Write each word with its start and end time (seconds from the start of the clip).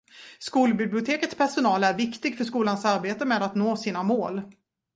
Skolbibliotekets 0.39 1.35
personal 1.35 1.83
är 1.83 1.97
viktig 1.97 2.37
för 2.37 2.43
skolans 2.43 2.85
arbete 2.85 3.25
med 3.25 3.41
att 3.43 3.55
nå 3.55 3.77
sina 3.77 4.03
mål. 4.03 4.41